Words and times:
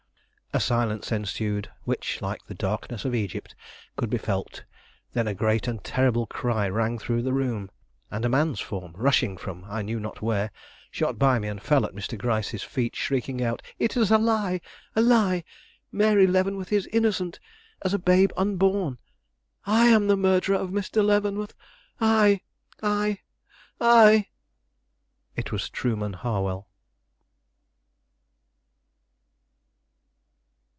A 0.53 0.59
silence 0.59 1.13
ensued 1.13 1.69
which, 1.85 2.21
like 2.21 2.45
the 2.45 2.53
darkness 2.53 3.05
of 3.05 3.15
Egypt, 3.15 3.55
could 3.95 4.09
be 4.09 4.17
felt; 4.17 4.65
then 5.13 5.25
a 5.25 5.33
great 5.33 5.65
and 5.65 5.81
terrible 5.81 6.25
cry 6.25 6.67
rang 6.67 6.99
through 6.99 7.21
the 7.21 7.31
room, 7.31 7.71
and 8.11 8.25
a 8.25 8.29
man's 8.29 8.59
form, 8.59 8.91
rushing 8.97 9.37
from 9.37 9.63
I 9.69 9.81
knew 9.81 9.97
not 9.97 10.21
where, 10.21 10.51
shot 10.91 11.17
by 11.17 11.39
me 11.39 11.47
and 11.47 11.63
fell 11.63 11.85
at 11.85 11.95
Mr. 11.95 12.17
Gryce's 12.17 12.63
feet 12.63 12.97
shrieking 12.97 13.41
out: 13.41 13.61
"It 13.79 13.95
is 13.95 14.11
a 14.11 14.17
lie! 14.17 14.59
a 14.93 14.99
lie! 15.01 15.45
Mary 15.89 16.27
Leavenworth 16.27 16.73
is 16.73 16.85
innocent 16.87 17.39
as 17.81 17.93
a 17.93 17.97
babe 17.97 18.31
unborn. 18.35 18.97
I 19.65 19.87
am 19.87 20.07
the 20.09 20.17
murderer 20.17 20.57
of 20.57 20.69
Mr. 20.71 21.01
Leavenworth. 21.01 21.53
I! 22.01 22.41
I! 22.83 23.19
I!" 23.79 24.27
It 25.37 25.53
was 25.53 25.69
Trueman 25.69 26.11
Harwell. 26.13 26.67